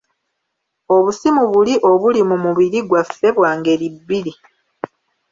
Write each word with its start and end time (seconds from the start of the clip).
Obusimu 0.95 1.43
buli 1.53 1.73
obuli 1.91 2.21
mu 2.29 2.35
mubiri 2.43 2.79
gwaffe 2.89 3.27
bwa 3.37 3.51
ngeri 3.57 3.87
bbiri. 3.95 4.33